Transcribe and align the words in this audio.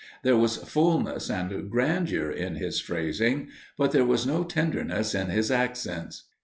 There 0.23 0.35
was 0.35 0.57
fulness 0.57 1.29
and 1.29 1.69
grandeur 1.69 2.31
in 2.31 2.55
his 2.55 2.79
phrasing 2.81 3.49
but 3.77 3.91
there 3.91 4.03
was 4.03 4.25
no 4.25 4.43
tenderness 4.43 5.13
in 5.13 5.27
his 5.29 5.51
accents. 5.51 6.23